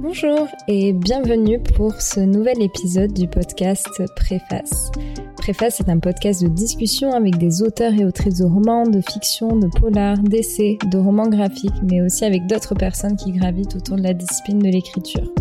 [0.00, 4.92] Bonjour et bienvenue pour ce nouvel épisode du podcast Préface.
[5.36, 9.56] Préface est un podcast de discussion avec des auteurs et autrices de romans, de fiction,
[9.56, 14.04] de polar, d'essais, de romans graphiques, mais aussi avec d'autres personnes qui gravitent autour de
[14.04, 15.32] la discipline de l'écriture,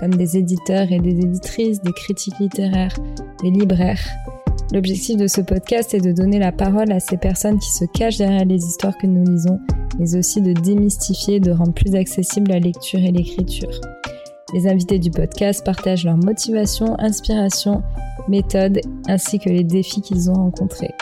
[0.00, 2.96] comme des éditeurs et des éditrices, des critiques littéraires,
[3.42, 4.08] des libraires.
[4.72, 8.18] L'objectif de ce podcast est de donner la parole à ces personnes qui se cachent
[8.18, 9.60] derrière les histoires que nous lisons,
[9.98, 13.78] mais aussi de démystifier et de rendre plus accessible la lecture et l'écriture.
[14.54, 17.82] Les invités du podcast partagent leurs motivations, inspirations,
[18.28, 20.94] méthodes ainsi que les défis qu'ils ont rencontrés.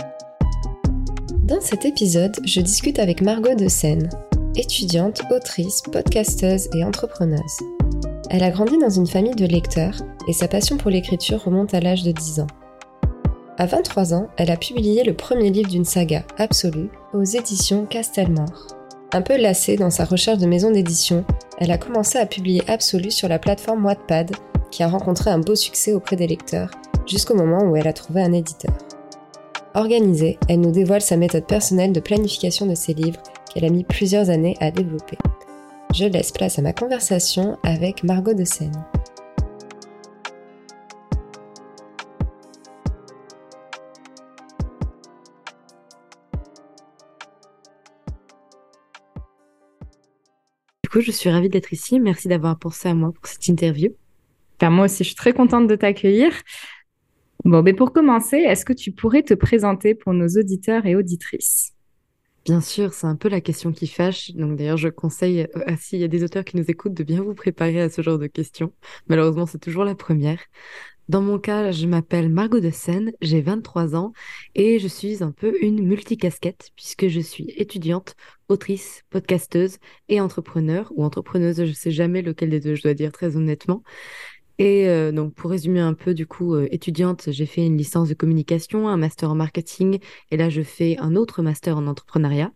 [1.45, 4.09] Dans cet épisode, je discute avec Margot de Seine,
[4.57, 7.41] étudiante, autrice, podcasteuse et entrepreneuse.
[8.31, 11.79] Elle a grandi dans une famille de lecteurs et sa passion pour l'écriture remonte à
[11.79, 12.49] l'âge de 10 ans.
[13.59, 18.67] À 23 ans, elle a publié le premier livre d'une saga absolue aux éditions Castelmore.
[19.13, 21.25] Un peu lassée dans sa recherche de maison d'édition,
[21.59, 24.33] elle a commencé à publier Absolu sur la plateforme Wattpad,
[24.71, 26.71] qui a rencontré un beau succès auprès des lecteurs,
[27.07, 28.75] jusqu'au moment où elle a trouvé un éditeur.
[29.75, 33.85] Organisée, elle nous dévoile sa méthode personnelle de planification de ses livres qu'elle a mis
[33.85, 35.19] plusieurs années à développer.
[35.95, 38.85] Je laisse place à ma conversation avec Margot de Seine.
[50.97, 52.01] Coup, je suis ravie d'être ici.
[52.01, 53.91] Merci d'avoir pensé à moi pour cette interview.
[54.59, 56.33] Ben, moi aussi, je suis très contente de t'accueillir.
[57.45, 61.75] Bon, mais pour commencer, est-ce que tu pourrais te présenter pour nos auditeurs et auditrices?
[62.47, 64.31] Bien sûr, c'est un peu la question qui fâche.
[64.33, 67.23] Donc d'ailleurs, je conseille, euh, s'il y a des auteurs qui nous écoutent, de bien
[67.23, 68.73] vous préparer à ce genre de questions.
[69.09, 70.41] Malheureusement, c'est toujours la première.
[71.09, 74.13] Dans mon cas, je m'appelle Margot de Seine, j'ai 23 ans
[74.57, 78.17] et je suis un peu une multicasquette puisque je suis étudiante,
[78.49, 83.13] autrice, podcasteuse et entrepreneur ou entrepreneuse, je sais jamais lequel des deux je dois dire
[83.13, 83.83] très honnêtement.
[84.59, 88.09] Et euh, donc pour résumer un peu du coup euh, étudiante, j'ai fait une licence
[88.09, 89.99] de communication, un master en marketing
[90.31, 92.53] et là je fais un autre master en entrepreneuriat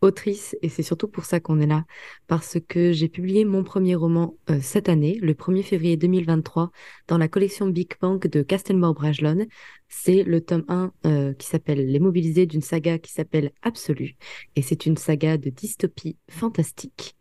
[0.00, 1.84] autrice, et c'est surtout pour ça qu'on est là,
[2.26, 6.70] parce que j'ai publié mon premier roman euh, cette année, le 1er février 2023,
[7.08, 9.46] dans la collection Big Bang de Castelmore Brajlon.
[9.88, 14.16] C'est le tome 1 euh, qui s'appelle Les Mobilisés d'une saga qui s'appelle Absolu,
[14.56, 17.16] et c'est une saga de dystopie fantastique.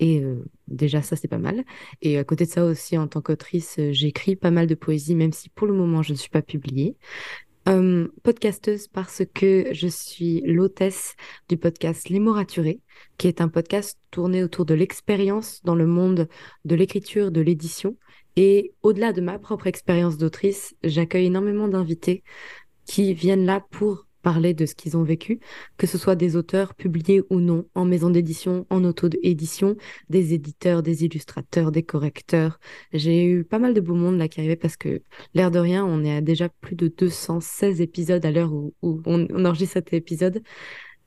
[0.00, 1.64] Et euh, déjà, ça, c'est pas mal.
[2.02, 5.32] Et à côté de ça aussi, en tant qu'autrice, j'écris pas mal de poésie, même
[5.32, 6.96] si pour le moment, je ne suis pas publiée.
[7.68, 11.16] Euh, podcasteuse parce que je suis l'hôtesse
[11.50, 12.34] du podcast Les mots
[13.18, 16.28] qui est un podcast tourné autour de l'expérience dans le monde
[16.64, 17.96] de l'écriture, de l'édition.
[18.36, 22.22] Et au-delà de ma propre expérience d'autrice, j'accueille énormément d'invités
[22.86, 25.40] qui viennent là pour parler de ce qu'ils ont vécu,
[25.76, 29.76] que ce soit des auteurs publiés ou non en maison d'édition, en auto-édition,
[30.10, 32.58] des éditeurs, des illustrateurs, des correcteurs.
[32.92, 35.02] J'ai eu pas mal de beau monde là qui arrivait parce que,
[35.34, 39.26] l'air de rien, on est à déjà plus de 216 épisodes à l'heure où, on,
[39.44, 40.42] enregistre cet épisode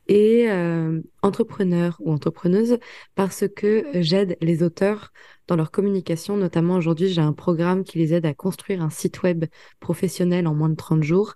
[0.08, 2.80] et euh, entrepreneur ou entrepreneuse
[3.16, 5.12] parce que j'aide les auteurs
[5.48, 6.38] dans leur communication.
[6.38, 9.46] Notamment aujourd'hui, j'ai un programme qui les aide à construire un site web
[9.80, 11.36] professionnel en moins de 30 jours.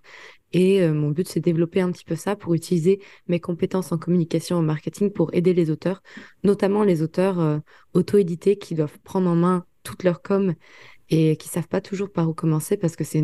[0.57, 3.91] Et euh, mon but, c'est de développer un petit peu ça pour utiliser mes compétences
[3.91, 6.01] en communication et en marketing pour aider les auteurs,
[6.45, 7.59] notamment les auteurs euh,
[7.93, 10.55] auto-édités qui doivent prendre en main toute leur com
[11.09, 13.21] et qui savent pas toujours par où commencer parce que c'est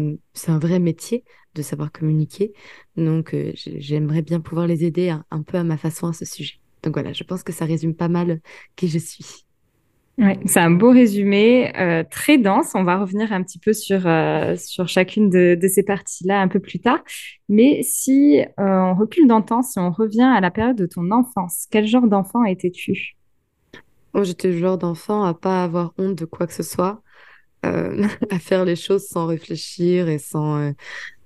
[0.49, 1.23] un vrai métier
[1.55, 2.51] de savoir communiquer.
[2.97, 6.59] Donc, euh, j'aimerais bien pouvoir les aider un peu à ma façon à ce sujet.
[6.83, 8.41] Donc voilà, je pense que ça résume pas mal
[8.75, 9.45] qui je suis.
[10.45, 12.73] C'est un beau résumé, euh, très dense.
[12.75, 16.59] On va revenir un petit peu sur, euh, sur chacune de, ces parties-là un peu
[16.59, 16.99] plus tard.
[17.49, 20.85] Mais si euh, on recule dans le temps, si on revient à la période de
[20.85, 23.15] ton enfance, quel genre d'enfant étais-tu?
[24.13, 27.01] Moi, j'étais le genre d'enfant à pas avoir honte de quoi que ce soit,
[27.63, 30.73] à faire les choses sans réfléchir et sans...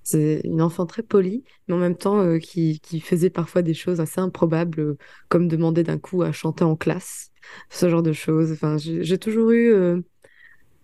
[0.06, 4.00] c'est une enfant très polie, mais en même temps qui, qui faisait parfois des choses
[4.00, 4.96] assez improbables,
[5.28, 7.32] comme demander d'un coup à chanter en classe
[7.70, 8.52] ce genre de choses.
[8.52, 10.02] Enfin, j'ai toujours eu euh,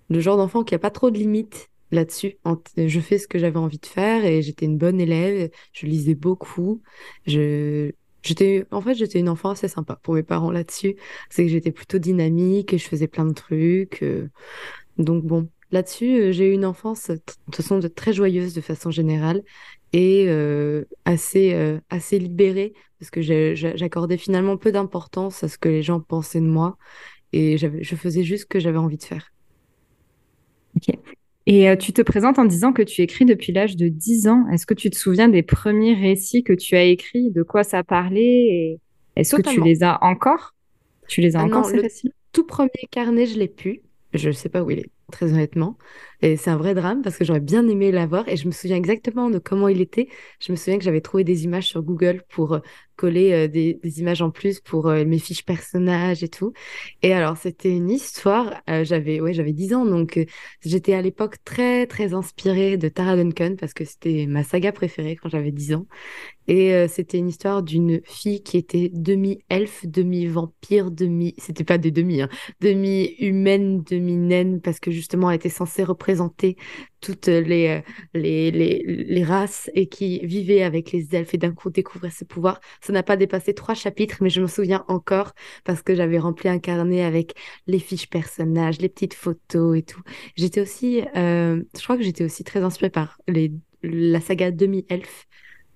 [0.09, 2.37] le genre d'enfant qui a pas trop de limites là-dessus.
[2.77, 5.51] Je fais ce que j'avais envie de faire et j'étais une bonne élève.
[5.73, 6.81] Je lisais beaucoup.
[7.27, 7.91] Je
[8.23, 10.95] J'étais, en fait, j'étais une enfant assez sympa pour mes parents là-dessus.
[11.31, 14.03] C'est que j'étais plutôt dynamique et je faisais plein de trucs.
[14.03, 14.29] Euh.
[14.97, 18.61] Donc bon, là-dessus, euh, j'ai eu une enfance de toute façon de très joyeuse de
[18.61, 19.41] façon générale
[19.93, 20.29] et
[21.03, 26.39] assez assez libérée parce que j'accordais finalement peu d'importance à ce que les gens pensaient
[26.39, 26.77] de moi
[27.33, 29.33] et je faisais juste ce que j'avais envie de faire.
[30.77, 30.95] Ok.
[31.47, 34.47] Et euh, tu te présentes en disant que tu écris depuis l'âge de 10 ans.
[34.51, 37.83] Est-ce que tu te souviens des premiers récits que tu as écrits, de quoi ça
[37.83, 38.79] parlait?
[39.15, 40.53] Est-ce que tu les as encore?
[41.07, 42.11] Tu les as ah encore ces récits?
[42.31, 43.81] Tout premier carnet, je l'ai pu.
[44.13, 45.77] Je ne sais pas où il est, très honnêtement.
[46.21, 48.75] Et c'est un vrai drame parce que j'aurais bien aimé l'avoir et je me souviens
[48.77, 50.07] exactement de comment il était.
[50.39, 52.59] Je me souviens que j'avais trouvé des images sur Google pour euh,
[52.95, 56.53] coller euh, des, images en plus pour euh, mes fiches personnages et tout.
[57.01, 58.61] Et alors, c'était une histoire.
[58.83, 60.19] j'avais ouais, j'avais 10 ans, donc
[60.63, 65.15] j'étais à l'époque très, très inspirée de Tara Duncan parce que c'était ma saga préférée
[65.15, 65.87] quand j'avais 10 ans.
[66.47, 71.33] Et c'était une histoire d'une fille qui était demi-elfe, demi-vampire, demi...
[71.37, 72.29] C'était pas des demi, hein,
[72.59, 76.10] demi-humaine, demi-naine, parce que justement, elle était censée représenter
[77.01, 77.81] toutes les,
[78.13, 82.25] les, les, les, races et qui vivaient avec les elfes et d'un coup découvrir ses
[82.25, 82.61] pouvoirs.
[82.81, 86.49] Ça n'a pas dépassé trois chapitres, mais je me souviens encore parce que j'avais rempli
[86.49, 87.33] un carnet avec
[87.67, 90.01] les fiches personnages, les petites photos et tout.
[90.35, 93.51] J'étais aussi, euh, je crois que j'étais aussi très inspirée par les,
[93.83, 95.27] la saga Demi-Elfe.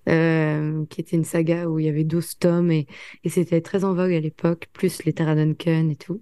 [0.08, 2.86] Euh, qui était une saga où il y avait 12 tomes et,
[3.24, 6.22] et c'était très en vogue à l'époque, plus les Tara Duncan et tout.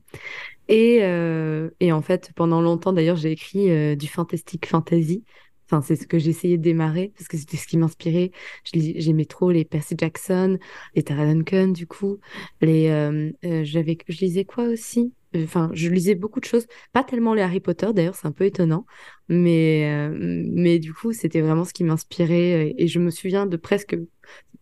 [0.68, 5.24] Et, euh, et en fait, pendant longtemps, d'ailleurs, j'ai écrit euh, du fantastic fantasy.
[5.66, 8.32] Enfin, c'est ce que j'essayais de démarrer parce que c'était ce qui m'inspirait.
[8.74, 10.60] J'aimais trop les Percy Jackson,
[10.96, 12.20] les Tara Duncan, du coup.
[12.62, 13.32] Les, euh,
[13.64, 15.14] j'avais, je lisais quoi aussi?
[15.36, 16.68] Enfin, je lisais beaucoup de choses.
[16.92, 18.86] Pas tellement les Harry Potter, d'ailleurs, c'est un peu étonnant.
[19.30, 22.76] Mais, mais du coup, c'était vraiment ce qui m'inspirait.
[22.78, 23.98] Et je me souviens de presque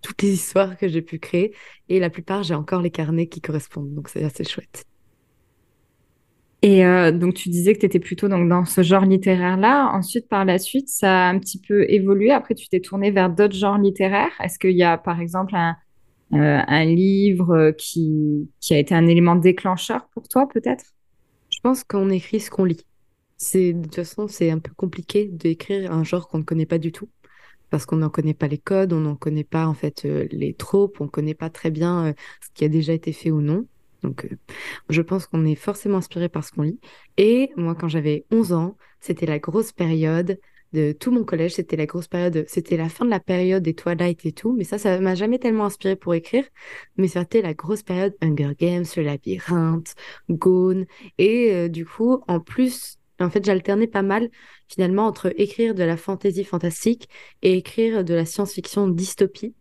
[0.02, 1.54] toutes les histoires que j'ai pu créer.
[1.90, 3.94] Et la plupart, j'ai encore les carnets qui correspondent.
[3.94, 4.86] Donc, c'est assez chouette.
[6.64, 9.92] Et euh, donc, tu disais que tu étais plutôt donc, dans ce genre littéraire-là.
[9.94, 12.32] Ensuite, par la suite, ça a un petit peu évolué.
[12.32, 14.32] Après, tu t'es tourné vers d'autres genres littéraires.
[14.40, 15.76] Est-ce qu'il y a, par exemple, un,
[16.34, 20.86] euh, un livre qui, qui a été un élément déclencheur pour toi, peut-être?
[21.50, 22.86] Je pense qu'on écrit ce qu'on lit.
[23.54, 26.92] De toute façon, c'est un peu compliqué d'écrire un genre qu'on ne connaît pas du
[26.92, 27.10] tout.
[27.72, 30.54] Parce qu'on n'en connaît pas les codes, on n'en connaît pas en fait euh, les
[30.54, 33.66] tropes, on ne connaît pas très bien ce qui a déjà été fait ou non.
[34.04, 34.38] Donc, euh,
[34.90, 36.80] je pense qu'on est forcément inspiré par ce qu'on lit.
[37.18, 40.40] Et moi, quand j'avais 11 ans, c'était la grosse période
[40.74, 41.54] de tout mon collège.
[41.56, 44.54] C'était la grosse période, c'était la fin de la période des Twilight et tout.
[44.54, 46.46] Mais ça, ça m'a jamais tellement inspiré pour écrire.
[46.98, 49.96] Mais c'était la grosse période Hunger Games, le labyrinthe,
[50.30, 50.86] Gone.
[51.18, 54.30] Et euh, du coup, en plus, en fait, j'alternais pas mal
[54.68, 57.10] finalement entre écrire de la fantasy fantastique
[57.42, 59.54] et écrire de la science-fiction dystopie.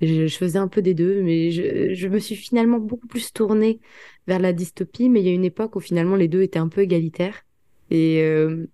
[0.00, 3.80] Je, faisais un peu des deux, mais je, me suis finalement beaucoup plus tournée
[4.26, 6.68] vers la dystopie, mais il y a une époque où finalement les deux étaient un
[6.68, 7.44] peu égalitaires.
[7.90, 8.66] Et euh,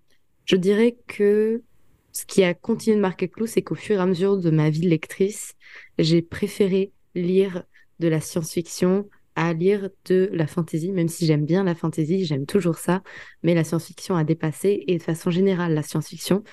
[0.45, 1.63] je dirais que
[2.11, 4.69] ce qui a continué de marquer clou, c'est qu'au fur et à mesure de ma
[4.69, 5.55] vie de lectrice,
[5.97, 7.63] j'ai préféré lire
[7.99, 12.45] de la science-fiction à lire de la fantasy, même si j'aime bien la fantasy, j'aime
[12.45, 13.03] toujours ça,
[13.43, 16.43] mais la science-fiction a dépassé, et de façon générale, la science-fiction,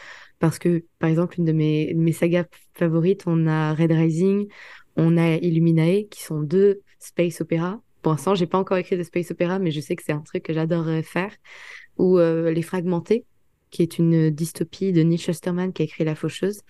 [0.42, 4.48] parce que, par exemple, une de mes, mes sagas favorites, on a Red Rising,
[4.96, 7.78] on a Illuminae, qui sont deux space opéras.
[8.02, 10.18] Pour l'instant, j'ai pas encore écrit de space opéra, mais je sais que c'est un
[10.18, 11.30] truc que j'adorerais faire.
[11.96, 13.24] Ou euh, Les Fragmentés,
[13.70, 16.62] qui est une dystopie de Neil Shusterman qui a écrit La Faucheuse.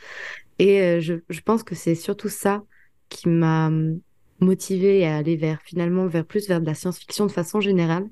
[0.59, 2.63] Et euh, je, je, pense que c'est surtout ça
[3.09, 4.01] qui m'a hum,
[4.41, 8.07] motivée à aller vers, finalement, vers plus vers de la science-fiction de façon générale.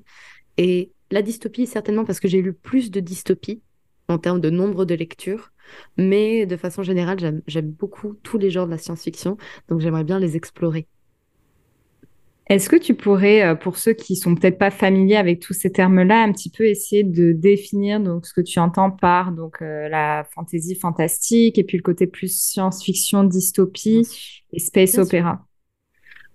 [0.57, 3.61] Et la dystopie, certainement parce que j'ai lu plus de dystopies
[4.11, 5.50] en termes de nombre de lectures.
[5.97, 9.37] Mais de façon générale, j'aime beaucoup tous les genres de la science-fiction,
[9.69, 10.87] donc j'aimerais bien les explorer.
[12.47, 15.71] Est-ce que tu pourrais, euh, pour ceux qui sont peut-être pas familiers avec tous ces
[15.71, 19.87] termes-là, un petit peu essayer de définir donc ce que tu entends par donc euh,
[19.87, 24.05] la fantaisie fantastique et puis le côté plus science-fiction, dystopie
[24.51, 25.45] et space opéra?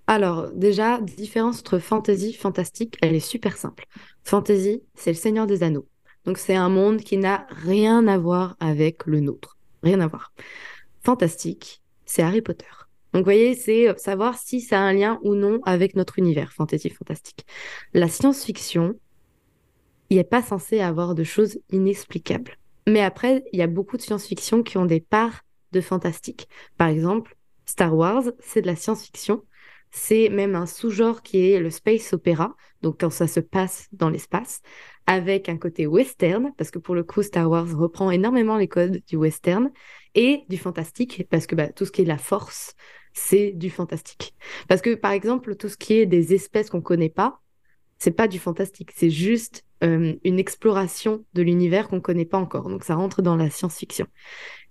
[0.07, 3.85] Alors déjà, différence entre fantasy, fantastique, elle est super simple.
[4.25, 5.87] Fantasy, c'est le Seigneur des Anneaux.
[6.27, 9.57] Donc c'est un monde qui n'a rien à voir avec le nôtre.
[9.83, 10.33] Rien à voir.
[11.03, 12.67] Fantastique, c'est Harry Potter.
[13.13, 16.19] Donc vous voyez, c'est euh, savoir si ça a un lien ou non avec notre
[16.19, 17.47] univers, fantasy fantastique.
[17.95, 18.95] La science-fiction,
[20.11, 22.59] il n'est pas censé avoir de choses inexplicables.
[22.89, 25.43] Mais après, il y a beaucoup de science-fiction qui ont des parts
[25.73, 26.49] de fantastique.
[26.77, 29.43] Par exemple, Star Wars, c'est de la science-fiction.
[29.91, 34.11] C'est même un sous-genre qui est le space opéra, donc quand ça se passe dans
[34.11, 34.61] l'espace
[35.07, 39.03] avec un côté western, parce que pour le coup, Star Wars reprend énormément les codes
[39.07, 39.71] du western,
[40.15, 42.75] et du fantastique, parce que bah, tout ce qui est la force,
[43.13, 44.35] c'est du fantastique.
[44.69, 47.41] Parce que, par exemple, tout ce qui est des espèces qu'on connaît pas,
[47.99, 52.69] c'est pas du fantastique, c'est juste euh, une exploration de l'univers qu'on connaît pas encore.
[52.69, 54.07] Donc ça rentre dans la science-fiction.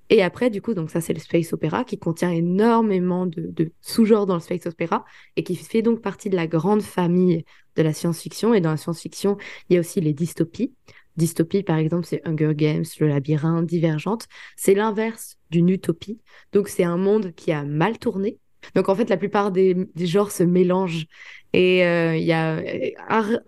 [0.09, 4.25] Et après, du coup, donc ça, c'est le space opéra qui contient énormément de, sous-genres
[4.25, 5.03] dans le space opéra
[5.35, 7.43] et qui fait donc partie de la grande famille
[7.75, 8.53] de la science-fiction.
[8.53, 9.37] Et dans la science-fiction,
[9.69, 10.73] il y a aussi les dystopies.
[11.17, 14.27] Dystopie, par exemple, c'est Hunger Games, le labyrinthe, Divergente.
[14.55, 16.19] C'est l'inverse d'une utopie.
[16.51, 18.37] Donc, c'est un monde qui a mal tourné.
[18.75, 21.07] Donc, en fait, la plupart des, genres se mélangent.
[21.53, 22.61] Et euh, il y a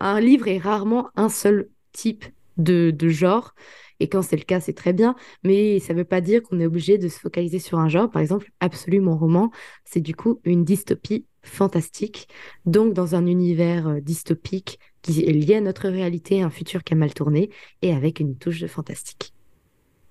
[0.00, 2.24] un livre est rarement un seul type
[2.56, 3.54] de genre.
[4.00, 5.14] Et quand c'est le cas, c'est très bien.
[5.44, 8.10] Mais ça ne veut pas dire qu'on est obligé de se focaliser sur un genre.
[8.10, 9.50] Par exemple, Absolument roman,
[9.84, 12.28] c'est du coup une dystopie fantastique.
[12.66, 16.94] Donc, dans un univers euh, dystopique qui est lié à notre réalité, un futur qui
[16.94, 17.50] a mal tourné,
[17.82, 19.32] et avec une touche de fantastique.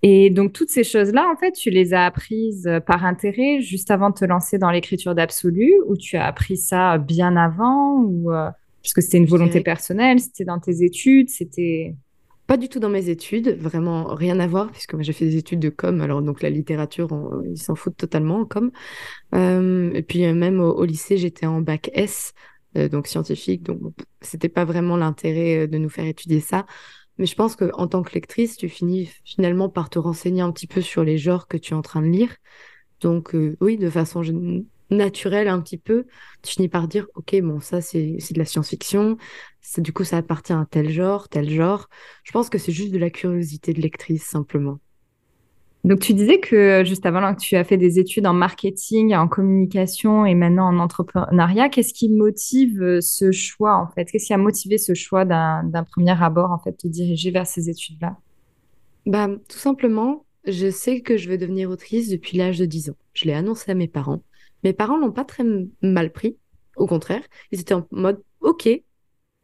[0.04, 3.92] Et donc, toutes ces choses-là, en fait, tu les as apprises euh, par intérêt juste
[3.92, 8.32] avant de te lancer dans l'écriture d'absolu, ou tu as appris ça bien avant, ou
[8.32, 8.50] euh,
[8.84, 11.96] parce que c'était une volonté personnelle, c'était dans tes études, c'était...
[12.48, 15.38] Pas du tout dans mes études, vraiment rien à voir, puisque moi j'ai fait des
[15.38, 17.10] études de com, alors donc la littérature,
[17.46, 18.72] ils s'en foutent totalement en com.
[19.36, 22.34] Euh, et puis même au, lycée, j'étais en bac S,
[22.76, 23.82] donc scientifique, donc
[24.22, 26.66] c'était pas vraiment l'intérêt de nous faire étudier ça.
[27.18, 30.68] Mais je pense qu'en tant que lectrice, tu finis finalement par te renseigner un petit
[30.68, 32.36] peu sur les genres que tu es en train de lire.
[33.02, 34.24] Donc euh, oui, de façon
[34.90, 36.06] naturelle un petit peu,
[36.44, 39.18] tu finis par dire, ok, bon, ça c'est de la science-fiction,
[39.78, 41.88] du coup ça appartient à tel genre, tel genre.
[42.24, 44.80] Je pense que c'est juste de la curiosité de lectrice simplement.
[45.84, 49.30] Donc, tu disais que juste avant que tu as fait des études en marketing, en
[49.30, 51.70] communication et maintenant en entrepreneuriat.
[51.70, 54.06] Qu'est-ce qui motive euh, ce choix, en fait?
[54.12, 57.70] Qu'est-ce qui a motivé ce choix d'un premier abord, en fait, de diriger vers ces
[57.70, 58.18] études-là?
[59.06, 62.98] Bah, Tout simplement, je sais que je veux devenir autrice depuis l'âge de 10 ans.
[63.14, 64.22] Je l'ai annoncé à mes parents.
[64.64, 65.44] Mes parents l'ont pas très
[65.82, 66.38] mal pris.
[66.76, 68.70] Au contraire, ils étaient en mode OK,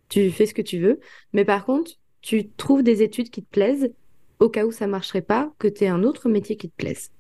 [0.10, 1.00] tu fais ce que tu veux,
[1.34, 1.92] mais par contre,
[2.22, 3.92] tu trouves des études qui te plaisent
[4.40, 7.12] au cas où ça marcherait pas, que tu aies un autre métier qui te plaise.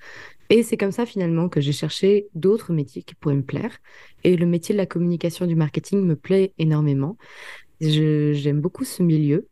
[0.50, 3.78] Et c'est comme ça finalement que j'ai cherché d'autres métiers qui pourraient me plaire.
[4.24, 7.18] Et le métier de la communication du marketing me plaît énormément.
[7.80, 9.48] J'aime beaucoup ce milieu.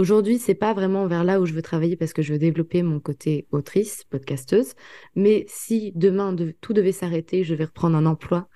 [0.00, 2.82] Aujourd'hui, c'est pas vraiment vers là où je veux travailler parce que je veux développer
[2.82, 4.72] mon côté autrice, podcasteuse.
[5.14, 8.48] Mais si demain tout devait s'arrêter, je vais reprendre un emploi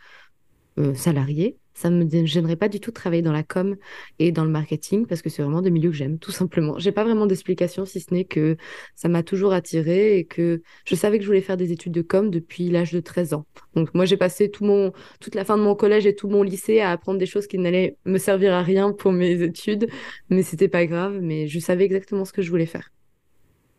[0.78, 3.76] euh, salarié, ça me gênerait pas du tout de travailler dans la com
[4.18, 6.78] et dans le marketing parce que c'est vraiment des milieux que j'aime, tout simplement.
[6.78, 8.56] J'ai pas vraiment d'explication si ce n'est que
[8.94, 12.02] ça m'a toujours attiré et que je savais que je voulais faire des études de
[12.02, 13.46] com depuis l'âge de 13 ans.
[13.74, 16.42] Donc moi j'ai passé tout mon, toute la fin de mon collège et tout mon
[16.42, 19.88] lycée à apprendre des choses qui n'allaient me servir à rien pour mes études,
[20.30, 22.90] mais c'était pas grave, mais je savais exactement ce que je voulais faire.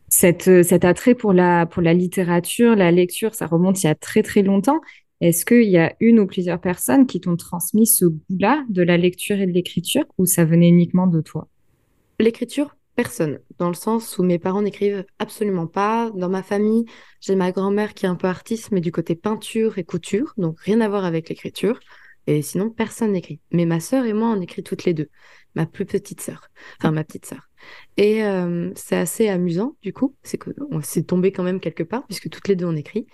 [0.07, 3.95] Cette, cet attrait pour la, pour la littérature, la lecture, ça remonte il y a
[3.95, 4.79] très très longtemps.
[5.25, 8.95] Est-ce qu'il y a une ou plusieurs personnes qui t'ont transmis ce goût-là de la
[8.95, 11.47] lecture et de l'écriture ou ça venait uniquement de toi?
[12.19, 13.39] L'écriture, personne.
[13.57, 16.11] Dans le sens où mes parents n'écrivent absolument pas.
[16.13, 16.85] Dans ma famille,
[17.21, 20.59] j'ai ma grand-mère qui est un peu artiste, mais du côté peinture et couture, donc
[20.59, 21.79] rien à voir avec l'écriture.
[22.27, 23.39] Et sinon, personne n'écrit.
[23.51, 25.09] Mais ma sœur et moi, on écrit toutes les deux.
[25.55, 26.49] Ma plus petite sœur.
[26.79, 27.49] Enfin, ma petite sœur.
[27.97, 32.05] Et euh, c'est assez amusant, du coup, c'est qu'on s'est tombé quand même quelque part,
[32.07, 33.07] puisque toutes les deux on écrit.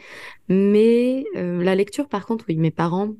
[0.50, 3.14] Mais euh, la lecture, par contre, oui, mes parents,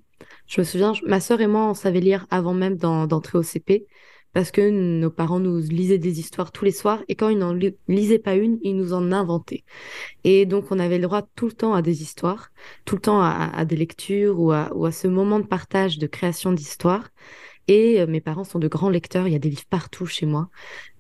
[0.48, 3.86] je me souviens, ma sœur et moi, on savait lire avant même d'entrer au CP,
[4.34, 7.58] parce que nos parents nous lisaient des histoires tous les soirs, et quand ils n'en
[7.88, 9.64] lisaient pas une, ils nous en inventaient.
[10.24, 12.52] Et donc, on avait le droit tout le temps à des histoires,
[12.86, 16.08] tout le temps à, des lectures ou à, ou à ce moment de partage, de
[16.08, 17.10] création d'histoires.
[17.68, 20.26] Et euh, mes parents sont de grands lecteurs, il y a des livres partout chez
[20.26, 20.50] moi.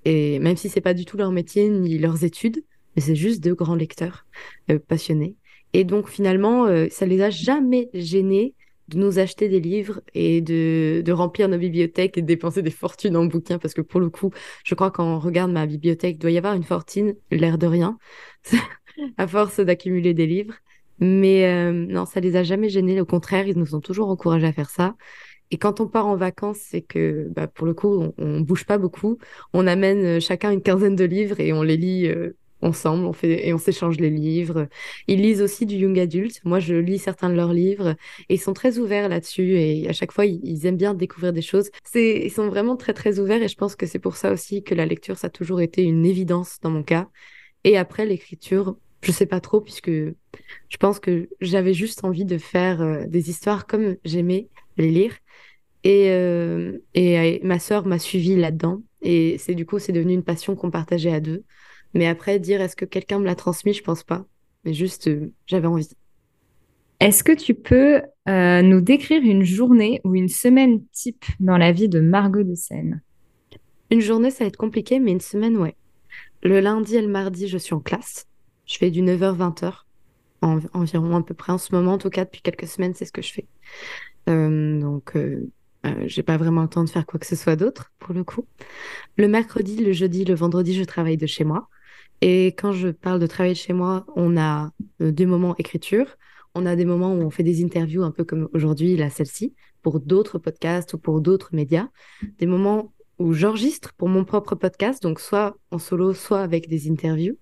[0.06, 2.64] Et même si c'est pas du tout leur métier ni leurs études,
[2.96, 4.26] mais c'est juste de grands lecteurs
[4.70, 5.36] euh, passionnés.
[5.74, 8.56] Et donc finalement, euh, ça les a jamais gênés
[8.90, 12.72] de nous acheter des livres et de, de remplir nos bibliothèques et de dépenser des
[12.72, 14.32] fortunes en bouquins parce que pour le coup,
[14.66, 17.68] je crois quand on regarde ma bibliothèque, il doit y avoir une fortune, l'air de
[17.68, 17.98] rien,
[19.18, 20.56] à force d'accumuler des livres.
[21.00, 23.02] Mais euh, non, ça les a jamais gênés.
[23.02, 24.96] Au contraire, ils nous ont toujours encouragés à faire ça.
[25.52, 28.66] Et quand on part en vacances, c'est que bah, pour le coup, on, on, bouge
[28.66, 29.18] pas beaucoup.
[29.54, 33.06] On amène euh, chacun une quinzaine de livres et on les lit euh, ensemble.
[33.06, 34.68] On fait et on s'échange les livres.
[35.08, 36.40] Ils lisent aussi du young adult.
[36.46, 37.96] Moi, je lis certains de leurs livres
[38.30, 39.58] et ils sont très ouverts là-dessus.
[39.58, 41.70] Et à chaque fois, ils, aiment bien découvrir des choses.
[41.96, 44.76] Ils sont vraiment très très ouverts et je pense que c'est pour ça aussi que
[44.76, 47.10] la lecture ça a toujours été une évidence dans mon cas.
[47.64, 52.38] Et après l'écriture, je sais pas trop puisque je pense que j'avais juste envie de
[52.38, 55.14] faire euh, des histoires comme j'aimais lire
[55.84, 58.82] et, euh, et ma sœur m'a suivi là-dedans.
[59.02, 61.44] Et c'est du coup, c'est devenu une passion qu'on partageait à deux.
[61.94, 64.26] Mais après, dire est-ce que quelqu'un me l'a transmis, je pense pas.
[64.64, 65.90] Mais juste, euh, j'avais envie.
[67.00, 71.72] Est-ce que tu peux euh, nous décrire une journée ou une semaine type dans la
[71.72, 73.02] vie de Margot de Seine?
[73.90, 75.76] Une journée, ça va être compliqué, mais une semaine, ouais.
[76.44, 78.28] Le lundi et le mardi, je suis en classe.
[78.66, 79.86] Je fais du 9h-20h,
[80.42, 83.12] environ à peu près en ce moment, en tout cas depuis quelques semaines, c'est ce
[83.12, 83.48] que je fais.
[84.28, 85.50] Donc, euh,
[86.06, 88.46] j'ai pas vraiment le temps de faire quoi que ce soit d'autre pour le coup.
[89.18, 91.70] Le mercredi, le jeudi, le vendredi, je travaille de chez moi.
[92.22, 96.18] Et quand je parle de travailler de chez moi, on a euh, des moments écriture,
[96.54, 99.56] on a des moments où on fait des interviews un peu comme aujourd'hui, là celle-ci,
[99.82, 101.88] pour d'autres podcasts ou pour d'autres médias,
[102.38, 106.90] des moments où j'enregistre pour mon propre podcast, donc soit en solo, soit avec des
[106.90, 107.38] interviews.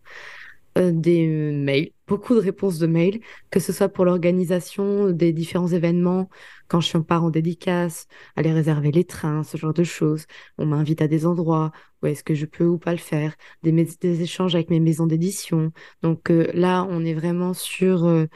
[0.78, 5.68] Euh, des mails, beaucoup de réponses de mails, que ce soit pour l'organisation des différents
[5.68, 6.30] événements,
[6.68, 10.26] quand je suis en dédicace, aller réserver les trains, ce genre de choses.
[10.60, 11.72] On m'invite à des endroits
[12.02, 15.08] où est-ce que je peux ou pas le faire, des, des échanges avec mes maisons
[15.08, 15.72] d'édition.
[16.04, 18.28] Donc euh, là, on est vraiment sur euh,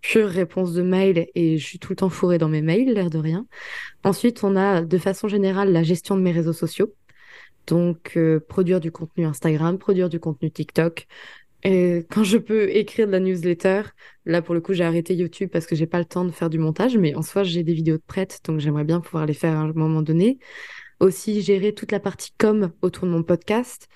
[0.00, 3.10] pure réponse de mail et je suis tout le temps fourrée dans mes mails, l'air
[3.10, 3.46] de rien.
[4.02, 6.92] Ensuite, on a de façon générale la gestion de mes réseaux sociaux.
[7.66, 8.16] Donc,
[8.48, 11.08] produire du contenu Instagram, produire du contenu TikTok,
[11.66, 13.82] et quand je peux écrire de la newsletter,
[14.24, 16.48] là pour le coup j'ai arrêté YouTube parce que j'ai pas le temps de faire
[16.48, 19.34] du montage, mais en soi j'ai des vidéos de prêtes, donc j'aimerais bien pouvoir les
[19.34, 20.38] faire à un moment donné.
[21.00, 23.88] Aussi gérer toute la partie com autour de mon podcast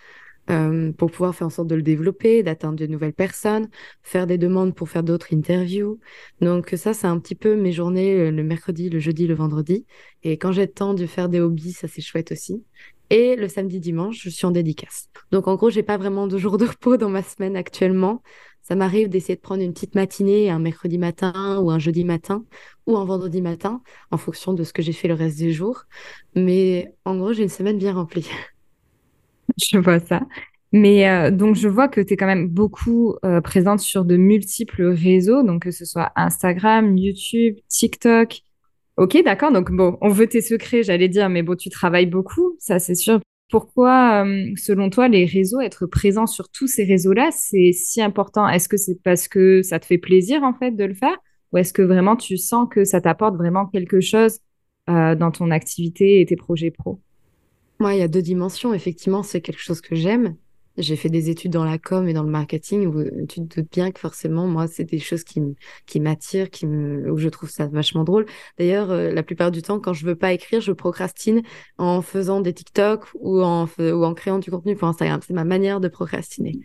[0.51, 3.69] euh, pour pouvoir faire en sorte de le développer, d'atteindre de nouvelles personnes,
[4.03, 6.01] faire des demandes pour faire d'autres interviews.
[6.41, 9.87] Donc ça c'est un petit peu mes journées euh, le mercredi, le jeudi, le vendredi.
[10.25, 12.65] Et quand j'ai le temps de faire des hobbies, ça c'est chouette aussi.
[13.11, 15.09] Et le samedi, dimanche, je suis en dédicace.
[15.33, 18.23] Donc en gros, j'ai pas vraiment de jours de repos dans ma semaine actuellement.
[18.63, 22.45] Ça m'arrive d'essayer de prendre une petite matinée un mercredi matin ou un jeudi matin
[22.87, 25.85] ou un vendredi matin en fonction de ce que j'ai fait le reste des jours.
[26.37, 28.29] Mais en gros, j'ai une semaine bien remplie.
[29.59, 30.21] Je vois ça.
[30.73, 34.17] Mais euh, donc, je vois que tu es quand même beaucoup euh, présente sur de
[34.17, 38.43] multiples réseaux, donc que ce soit Instagram, YouTube, TikTok,
[39.01, 39.51] Ok, d'accord.
[39.51, 42.95] Donc, bon, on veut tes secrets, j'allais dire, mais bon, tu travailles beaucoup, ça c'est
[42.95, 43.19] sûr.
[43.49, 48.47] Pourquoi, euh, selon toi, les réseaux, être présent sur tous ces réseaux-là, c'est si important?
[48.47, 51.17] Est-ce que c'est parce que ça te fait plaisir, en fait, de le faire?
[51.53, 54.41] Ou est-ce que vraiment tu sens que ça t'apporte vraiment quelque chose
[54.91, 57.01] euh, dans ton activité et tes projets pro?
[57.79, 58.75] Moi, il y a deux dimensions.
[58.75, 60.37] Effectivement, c'est quelque chose que j'aime.
[60.81, 63.71] J'ai fait des études dans la com et dans le marketing où tu te doutes
[63.71, 65.41] bien que forcément, moi, c'est des choses qui,
[66.01, 68.27] m'attirent, qui où je trouve ça vachement drôle.
[68.59, 71.43] D'ailleurs, euh, la plupart du temps, quand je veux pas écrire, je procrastine
[71.79, 75.21] en faisant des TikTok ou en, ou en créant du contenu pour Instagram.
[75.27, 76.61] C'est ma manière de procrastiner.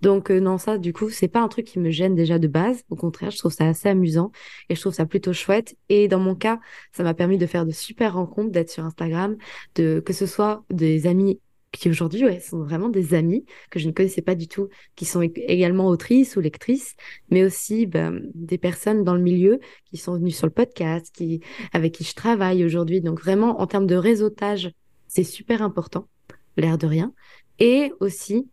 [0.00, 2.48] Donc euh, non, ça, du coup, c'est pas un truc qui me gêne déjà de
[2.48, 2.82] base.
[2.90, 4.32] Au contraire, je trouve ça assez amusant
[4.68, 5.76] et je trouve ça plutôt chouette.
[5.88, 6.60] Et dans mon cas,
[6.92, 9.36] ça m'a permis de faire de super rencontres, d'être sur Instagram,
[9.74, 11.40] de que ce soit des amis
[11.72, 15.04] qui aujourd'hui ouais, sont vraiment des amis que je ne connaissais pas du tout, qui
[15.04, 16.96] sont également autrices ou lectrices,
[17.30, 21.40] mais aussi ben, des personnes dans le milieu qui sont venues sur le podcast, qui,
[21.72, 23.00] avec qui je travaille aujourd'hui.
[23.00, 24.72] Donc vraiment, en termes de réseautage,
[25.06, 26.08] c'est super important,
[26.56, 27.12] l'air de rien.
[27.58, 28.48] Et aussi,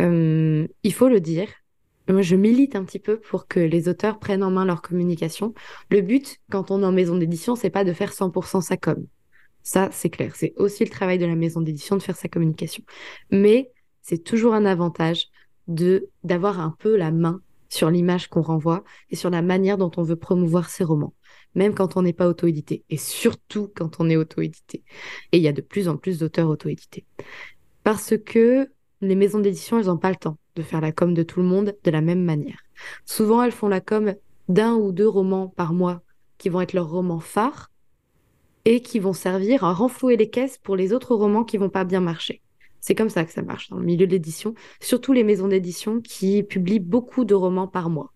[0.00, 1.48] euh, il faut le dire,
[2.08, 5.54] moi, je milite un petit peu pour que les auteurs prennent en main leur communication.
[5.90, 9.06] Le but, quand on est en maison d'édition, c'est pas de faire 100% sa com.
[9.66, 10.36] Ça, c'est clair.
[10.36, 12.84] C'est aussi le travail de la maison d'édition de faire sa communication.
[13.32, 15.26] Mais c'est toujours un avantage
[15.66, 19.90] de d'avoir un peu la main sur l'image qu'on renvoie et sur la manière dont
[19.96, 21.14] on veut promouvoir ses romans,
[21.56, 24.84] même quand on n'est pas auto-édité, et surtout quand on est auto-édité.
[25.32, 27.04] Et il y a de plus en plus d'auteurs auto-édités.
[27.82, 31.24] Parce que les maisons d'édition, elles n'ont pas le temps de faire la com de
[31.24, 32.60] tout le monde de la même manière.
[33.04, 34.14] Souvent, elles font la com
[34.48, 36.02] d'un ou deux romans par mois
[36.38, 37.72] qui vont être leurs romans phares,
[38.66, 41.84] et qui vont servir à renflouer les caisses pour les autres romans qui vont pas
[41.84, 42.42] bien marcher.
[42.80, 46.00] C'est comme ça que ça marche dans le milieu de l'édition, surtout les maisons d'édition
[46.00, 48.12] qui publient beaucoup de romans par mois.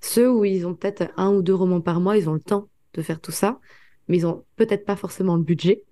[0.00, 2.68] Ceux où ils ont peut-être un ou deux romans par mois, ils ont le temps
[2.94, 3.58] de faire tout ça,
[4.06, 5.84] mais ils ont peut-être pas forcément le budget.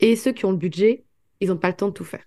[0.00, 1.04] Et ceux qui ont le budget,
[1.38, 2.24] ils n'ont pas le temps de tout faire.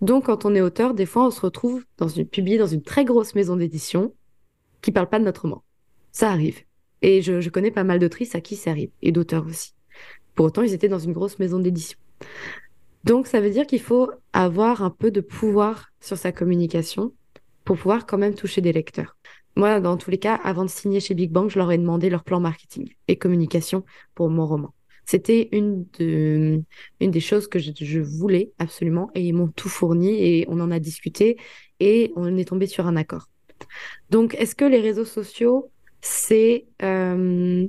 [0.00, 2.82] Donc, quand on est auteur, des fois, on se retrouve dans une, publié dans une
[2.82, 4.14] très grosse maison d'édition
[4.82, 5.64] qui parle pas de notre roman.
[6.12, 6.60] Ça arrive.
[7.02, 9.74] Et je, je connais pas mal d'autrices à qui ça arrive, et d'auteurs aussi.
[10.34, 11.98] Pour autant, ils étaient dans une grosse maison d'édition.
[13.04, 17.12] Donc, ça veut dire qu'il faut avoir un peu de pouvoir sur sa communication
[17.64, 19.16] pour pouvoir quand même toucher des lecteurs.
[19.56, 22.10] Moi, dans tous les cas, avant de signer chez Big Bang, je leur ai demandé
[22.10, 24.74] leur plan marketing et communication pour mon roman.
[25.04, 26.62] C'était une, de,
[27.00, 30.70] une des choses que je, voulais absolument et ils m'ont tout fourni et on en
[30.70, 31.36] a discuté
[31.78, 33.28] et on est tombé sur un accord.
[34.10, 35.70] Donc, est-ce que les réseaux sociaux,
[36.00, 37.66] c'est euh,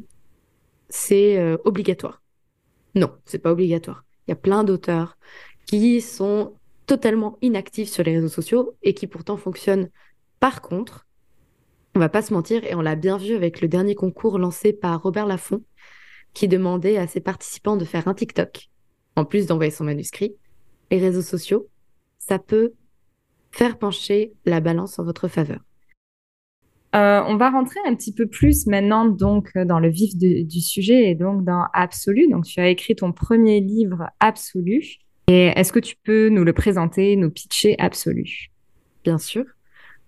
[1.11, 2.24] euh, obligatoire?
[2.95, 4.03] Non, c'est pas obligatoire.
[4.27, 5.17] Il y a plein d'auteurs
[5.67, 6.53] qui sont
[6.85, 9.89] totalement inactifs sur les réseaux sociaux et qui pourtant fonctionnent.
[10.39, 11.05] Par contre,
[11.95, 14.73] on va pas se mentir, et on l'a bien vu avec le dernier concours lancé
[14.73, 15.63] par Robert Laffont,
[16.33, 18.69] qui demandait à ses participants de faire un TikTok,
[19.15, 20.35] en plus d'envoyer son manuscrit.
[20.91, 21.69] Les réseaux sociaux,
[22.19, 22.73] ça peut
[23.51, 25.61] faire pencher la balance en votre faveur.
[26.95, 31.09] Euh, on va rentrer un petit peu plus maintenant donc dans le vif du sujet
[31.09, 32.29] et donc dans Absolu.
[32.29, 34.81] Donc tu as écrit ton premier livre Absolu.
[35.27, 38.51] Et est-ce que tu peux nous le présenter, nous pitcher Absolu?
[39.03, 39.43] Bien sûr.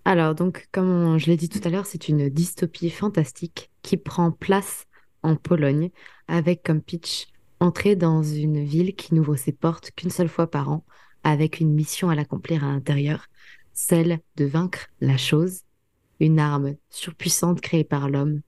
[0.06, 4.32] Alors donc comme je l'ai dit tout à l'heure, c'est une dystopie fantastique qui prend
[4.32, 4.86] place
[5.24, 5.90] en Pologne
[6.30, 7.28] avec comme pitch
[7.60, 10.86] entrer dans une ville qui n'ouvre ses portes qu'une seule fois par an,
[11.24, 13.28] avec une mission à l'accomplir à l'intérieur,
[13.74, 15.62] celle de vaincre la chose,
[16.20, 18.42] une arme surpuissante créée par l'homme,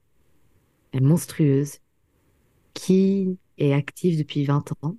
[0.94, 1.78] monstrueuse,
[2.74, 4.96] qui est active depuis 20 ans.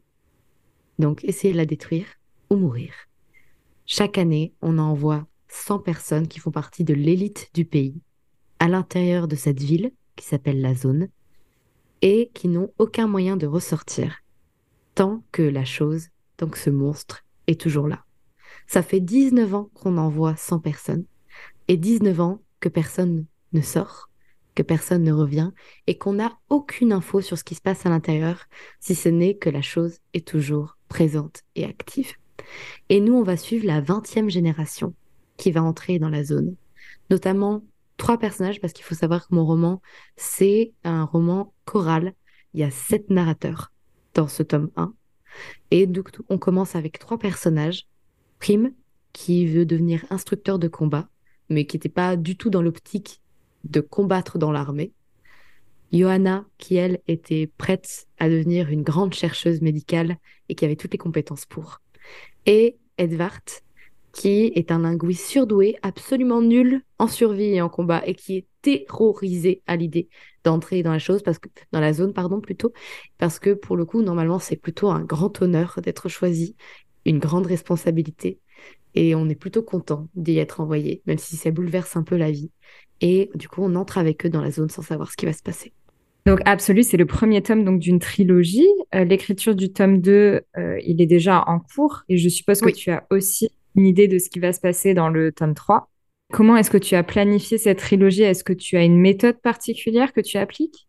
[1.00, 2.06] Donc, essayez de la détruire
[2.50, 2.94] ou mourir.
[3.86, 8.02] Chaque année, on envoie 100 personnes qui font partie de l'élite du pays
[8.60, 11.10] à l'intérieur de cette ville qui s'appelle la zone
[12.02, 14.24] et qui n'ont aucun moyen de ressortir
[14.96, 16.08] tant que la chose,
[16.38, 18.06] tant que ce monstre est toujours là.
[18.68, 21.06] Ça fait 19 ans qu'on envoie 100 personnes
[21.68, 24.10] et 19 ans que personne ne sort,
[24.56, 25.52] que personne ne revient
[25.88, 28.46] et qu'on n'a aucune info sur ce qui se passe à l'intérieur
[28.80, 32.14] si ce n'est que la chose est toujours présente et active.
[32.90, 34.94] Et nous, on va suivre la 20e génération
[35.38, 36.56] qui va entrer dans la zone,
[37.10, 37.64] notamment
[37.98, 39.82] trois personnages parce qu'il faut savoir que mon roman,
[40.16, 42.14] c'est un roman choral.
[42.54, 43.72] Il y a sept narrateurs
[44.14, 44.94] dans ce tome 1.
[45.72, 47.88] Et donc, on commence avec trois personnages.
[48.40, 48.74] Prime,
[49.14, 51.08] qui veut devenir instructeur de combat,
[51.52, 53.22] mais qui n'était pas du tout dans l'optique
[53.64, 54.94] de combattre dans l'armée.
[55.92, 60.94] Johanna, qui elle était prête à devenir une grande chercheuse médicale et qui avait toutes
[60.94, 61.82] les compétences pour.
[62.46, 63.42] Et Edvard,
[64.14, 68.48] qui est un linguiste surdoué, absolument nul en survie et en combat, et qui est
[68.62, 70.08] terrorisé à l'idée
[70.44, 72.74] d'entrer dans la chose, parce que dans la zone, pardon, plutôt,
[73.18, 76.56] parce que pour le coup, normalement, c'est plutôt un grand honneur d'être choisi,
[77.06, 78.40] une grande responsabilité,
[78.96, 82.32] et on est plutôt content d'y être envoyé, même si ça bouleverse un peu la
[82.32, 82.52] vie.
[83.00, 85.34] Et du coup, on entre avec eux dans la zone sans savoir ce qui va
[85.34, 85.74] se passer.
[86.26, 88.68] Donc Absolu, c'est le premier tome donc d'une trilogie.
[88.94, 92.70] Euh, l'écriture du tome 2, euh, il est déjà en cours et je suppose que
[92.70, 95.90] tu as aussi une idée de ce qui va se passer dans le tome 3.
[96.32, 98.22] Comment est-ce que tu as planifié cette trilogie?
[98.22, 100.88] Est-ce que tu as une méthode particulière que tu appliques?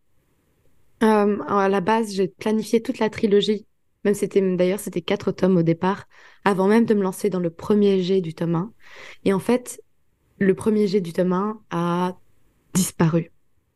[1.02, 3.66] Euh, À la base, j'ai planifié toute la trilogie.
[4.04, 6.08] Même c'était d'ailleurs c'était quatre tomes au départ,
[6.44, 8.72] avant même de me lancer dans le premier jet du tome 1.
[9.24, 9.82] Et en fait,
[10.38, 12.18] le premier jet du tome 1 a
[12.74, 13.30] disparu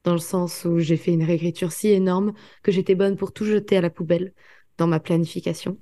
[0.04, 3.44] dans le sens où j'ai fait une réécriture si énorme que j'étais bonne pour tout
[3.44, 4.32] jeter à la poubelle
[4.78, 5.78] dans ma planification.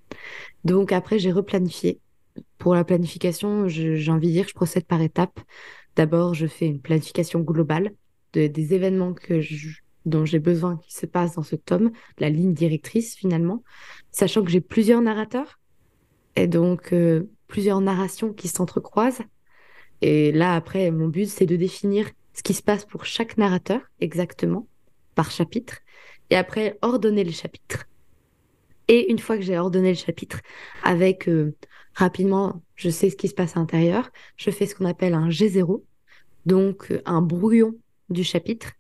[0.64, 2.00] Donc après, j'ai replanifié
[2.59, 5.40] pour la planification, j'ai envie de dire que je procède par étapes.
[5.96, 7.94] D'abord, je fais une planification globale
[8.33, 9.40] de, des événements que
[10.04, 13.62] dont j'ai besoin qui se passent dans ce tome, la ligne directrice finalement,
[14.10, 15.58] sachant que j'ai plusieurs narrateurs
[16.36, 19.22] et donc euh, plusieurs narrations qui s'entrecroisent.
[20.02, 23.80] Et là, après, mon but, c'est de définir ce qui se passe pour chaque narrateur
[24.00, 24.66] exactement,
[25.14, 25.78] par chapitre,
[26.30, 27.86] et après ordonner les chapitres.
[28.88, 30.40] Et une fois que j'ai ordonné le chapitre
[30.82, 31.54] avec euh,
[31.94, 34.10] rapidement, je sais ce qui se passe à l'intérieur.
[34.36, 35.82] Je fais ce qu'on appelle un G0,
[36.44, 37.74] donc euh, un brouillon
[38.10, 38.72] du chapitre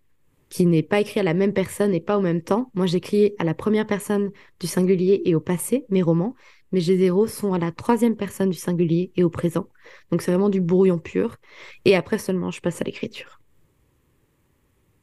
[0.54, 2.70] qui n'est pas écrit à la même personne et pas au même temps.
[2.74, 6.36] Moi, j'écris à la première personne du singulier et au passé, mes romans.
[6.70, 9.66] Mes G0 sont à la troisième personne du singulier et au présent.
[10.12, 11.38] Donc, c'est vraiment du brouillon pur.
[11.84, 13.40] Et après seulement, je passe à l'écriture.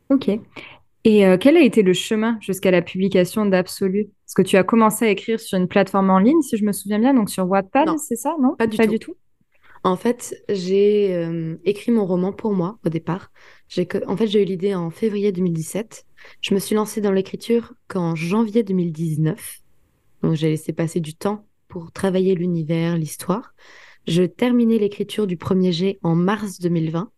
[0.10, 0.30] Ok.
[1.04, 4.08] Et euh, quel a été le chemin jusqu'à la publication d'Absolu?
[4.26, 6.72] Parce que tu as commencé à écrire sur une plateforme en ligne, si je me
[6.72, 8.56] souviens bien, donc sur Wattpad, c'est ça, non?
[8.56, 9.16] Pas, du, tout?
[9.84, 13.32] En fait, j'ai euh, écrit mon roman pour moi au départ.
[14.06, 16.06] En fait, j'ai eu l'idée en février 2017.
[16.42, 19.60] Je me suis lancée dans l'écriture qu'en janvier 2019.
[20.22, 23.56] Donc, j'ai laissé passer du temps pour travailler l'univers, l'histoire.
[24.08, 27.12] Je terminais l'écriture du premier jet en mars 2020,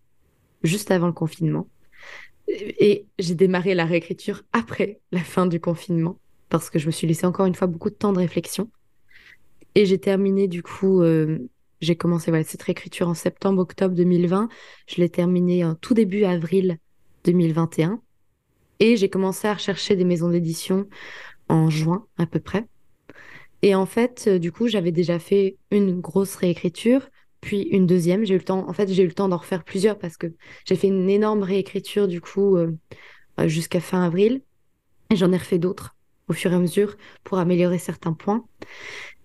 [0.64, 1.68] juste avant le confinement.
[2.48, 7.08] Et j'ai démarré la réécriture après la fin du confinement, parce que je me suis
[7.08, 8.70] laissé encore une fois beaucoup de temps de réflexion.
[9.76, 11.40] Et j'ai terminé du coup, euh,
[11.84, 14.48] j'ai commencé cette réécriture en septembre-octobre 2020.
[14.88, 16.78] Je l'ai terminée en tout début avril
[17.26, 18.02] 2021.
[18.80, 20.88] Et j'ai commencé à rechercher des maisons d'édition
[21.50, 22.66] en juin à peu près.
[23.62, 27.10] Et en fait, euh, du coup, j'avais déjà fait une grosse réécriture
[27.42, 28.26] puis une deuxième.
[28.26, 30.28] J'ai eu le temps, en fait, j'ai eu le temps d'en refaire plusieurs parce que
[30.66, 32.72] j'ai fait une énorme réécriture du coup euh,
[33.42, 34.42] euh, jusqu'à fin avril.
[35.10, 35.96] Et j'en ai refait d'autres
[36.30, 38.46] au fur et à mesure pour améliorer certains points.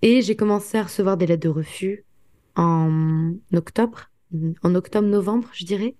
[0.02, 2.04] Et j'ai commencé à recevoir des lettres de refus
[2.58, 4.10] en octobre,
[4.62, 5.94] en octobre-novembre, je dirais.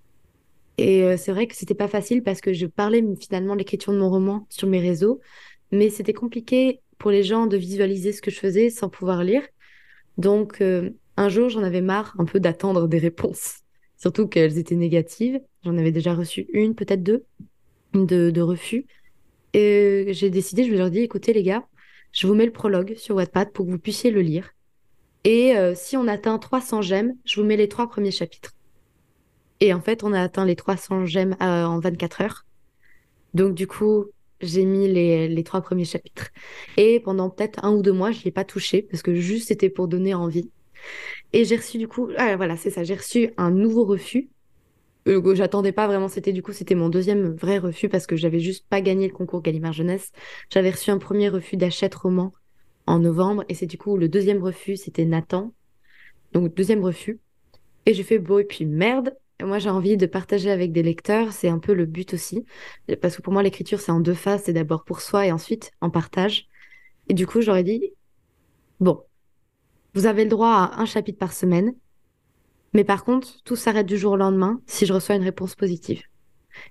[0.77, 3.93] Et euh, c'est vrai que c'était pas facile parce que je parlais finalement de l'écriture
[3.93, 5.21] de mon roman sur mes réseaux,
[5.73, 9.43] mais c'était compliqué pour les gens de visualiser ce que je faisais sans pouvoir lire.
[10.19, 10.63] Donc,
[11.19, 13.61] un jour, j'en avais marre un peu d'attendre des réponses,
[13.97, 15.41] surtout qu'elles étaient négatives.
[15.65, 17.25] J'en avais déjà reçu une, peut-être deux,
[17.95, 18.87] de, refus.
[19.55, 21.67] Et j'ai décidé, je leur dis, écoutez les gars,
[22.13, 24.51] je vous mets le prologue sur Wattpad pour que vous puissiez le lire.
[25.25, 28.55] Et euh, si on atteint 300 j'aime, je vous mets les trois premiers chapitres.
[29.61, 32.47] Et en fait, on a atteint les 300 j'aime euh, en 24 heures.
[33.35, 34.07] Donc du coup,
[34.41, 36.29] j'ai mis les, les, trois premiers chapitres.
[36.77, 39.71] Et pendant peut-être un ou deux mois, je l'ai pas touché parce que juste c'était
[39.71, 40.51] pour donner envie.
[41.33, 44.31] Et j'ai reçu du coup, ah, voilà, c'est ça, j'ai reçu un nouveau refus.
[45.09, 48.41] Euh, j'attendais pas vraiment, c'était du coup, c'était mon deuxième vrai refus parce que j'avais
[48.41, 50.13] juste pas gagné le concours Gallimard Jeunesse.
[50.51, 52.33] J'avais reçu un premier refus d'achète roman
[52.89, 55.53] en novembre et c'est du coup le deuxième refus, c'était Nathan.
[56.33, 57.21] Donc deuxième refus.
[57.87, 61.33] Et j'ai fait beau et puis merde, moi, j'ai envie de partager avec des lecteurs.
[61.33, 62.45] C'est un peu le but aussi.
[63.01, 64.43] Parce que pour moi, l'écriture, c'est en deux phases.
[64.45, 66.49] C'est d'abord pour soi et ensuite en partage.
[67.09, 67.93] Et du coup, j'aurais dit,
[68.81, 69.01] bon,
[69.95, 71.73] vous avez le droit à un chapitre par semaine.
[72.75, 76.03] Mais par contre, tout s'arrête du jour au lendemain si je reçois une réponse positive.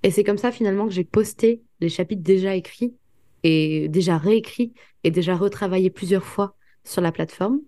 [0.04, 2.94] Et c'est comme ça finalement que j'ai posté les chapitres déjà écrits
[3.44, 4.74] et déjà réécrits
[5.04, 7.60] et déjà retravaillés plusieurs fois sur la plateforme.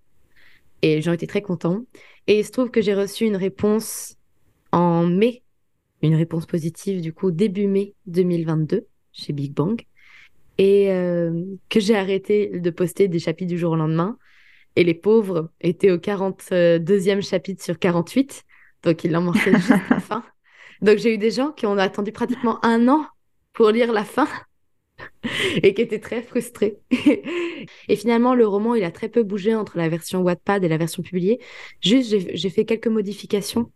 [0.81, 1.85] Et j'en étais très content.
[2.27, 4.15] Et il se trouve que j'ai reçu une réponse
[4.71, 5.43] en mai,
[6.01, 9.81] une réponse positive du coup début mai 2022 chez Big Bang,
[10.57, 14.17] et euh, que j'ai arrêté de poster des chapitres du jour au lendemain.
[14.75, 18.43] Et les pauvres étaient au 42e chapitre sur 48,
[18.83, 20.23] donc il en manquait juste la fin.
[20.81, 23.05] Donc j'ai eu des gens qui ont attendu pratiquement un an
[23.53, 24.27] pour lire la fin
[25.63, 26.79] et qui étaient très frustrés.
[26.91, 30.77] et finalement, le roman, il a très peu bougé entre la version Wattpad et la
[30.77, 31.39] version publiée.
[31.81, 33.71] Juste, j'ai fait quelques modifications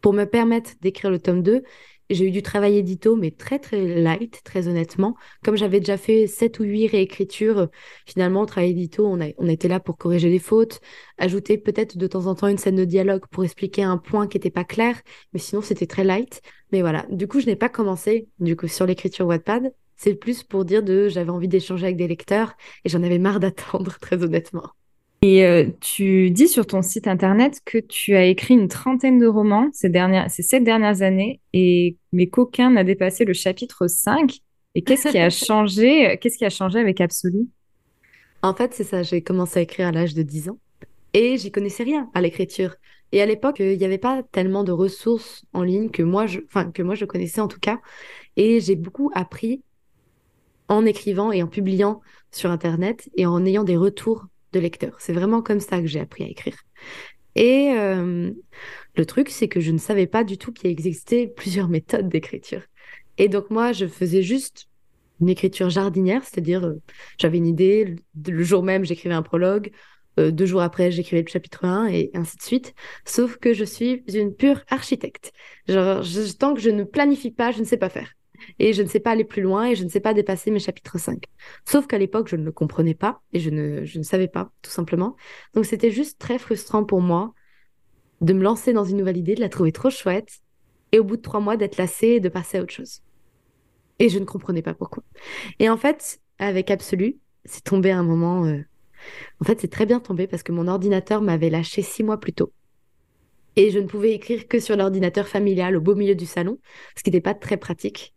[0.00, 1.62] pour me permettre d'écrire le tome 2,
[2.10, 5.16] j'ai eu du travail édito, mais très très light, très honnêtement.
[5.42, 7.68] Comme j'avais déjà fait 7 ou 8 réécritures,
[8.06, 10.80] finalement, au travail édito, on, a, on était là pour corriger les fautes,
[11.16, 14.36] ajouter peut-être de temps en temps une scène de dialogue pour expliquer un point qui
[14.36, 15.00] n'était pas clair,
[15.32, 16.42] mais sinon c'était très light.
[16.72, 19.72] Mais voilà, du coup, je n'ai pas commencé du coup sur l'écriture Wattpad.
[19.96, 22.54] C'est plus pour dire de j'avais envie d'échanger avec des lecteurs
[22.84, 24.70] et j'en avais marre d'attendre, très honnêtement.
[25.22, 29.26] Et euh, tu dis sur ton site internet que tu as écrit une trentaine de
[29.26, 34.40] romans ces, dernières, ces sept dernières années, et, mais qu'aucun n'a dépassé le chapitre 5.
[34.74, 37.46] Et qu'est-ce qui a changé Qu'est-ce qui a changé avec Absolu?
[38.42, 39.02] En fait, c'est ça.
[39.02, 40.58] J'ai commencé à écrire à l'âge de 10 ans
[41.14, 42.76] et j'y connaissais rien à l'écriture.
[43.12, 46.40] Et à l'époque, il n'y avait pas tellement de ressources en ligne que moi, je,
[46.46, 47.80] enfin, que moi je connaissais en tout cas.
[48.36, 49.62] Et j'ai beaucoup appris
[50.68, 52.00] en écrivant et en publiant
[52.30, 54.96] sur Internet et en ayant des retours de lecteur.
[54.98, 56.56] C'est vraiment comme ça que j'ai appris à écrire.
[57.34, 58.30] Et euh,
[58.94, 62.62] le truc, c'est que je ne savais pas du tout qu'il existait plusieurs méthodes d'écriture.
[63.18, 64.68] Et donc moi, je faisais juste
[65.20, 66.80] une écriture jardinière, c'est-à-dire euh,
[67.18, 67.96] j'avais une idée,
[68.26, 69.70] le jour même, j'écrivais un prologue,
[70.18, 72.74] euh, deux jours après, j'écrivais le chapitre 1 et ainsi de suite.
[73.04, 75.32] Sauf que je suis une pure architecte.
[75.68, 76.02] Genre,
[76.38, 78.12] tant que je ne planifie pas, je ne sais pas faire
[78.58, 80.58] et je ne sais pas aller plus loin et je ne sais pas dépasser mes
[80.58, 81.24] chapitres 5.
[81.64, 84.50] Sauf qu'à l'époque, je ne le comprenais pas et je ne, je ne savais pas,
[84.62, 85.16] tout simplement.
[85.54, 87.34] Donc c'était juste très frustrant pour moi
[88.20, 90.40] de me lancer dans une nouvelle idée, de la trouver trop chouette
[90.92, 93.02] et au bout de trois mois d'être lassée et de passer à autre chose.
[93.98, 95.02] Et je ne comprenais pas pourquoi.
[95.58, 98.44] Et en fait, avec Absolu, c'est tombé un moment.
[98.46, 98.60] Euh,
[99.40, 102.32] en fait, c'est très bien tombé parce que mon ordinateur m'avait lâché six mois plus
[102.32, 102.52] tôt
[103.56, 106.58] et je ne pouvais écrire que sur l'ordinateur familial au beau milieu du salon,
[106.96, 108.14] ce qui n'était pas très pratique.